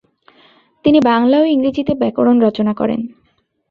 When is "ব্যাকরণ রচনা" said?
2.01-2.73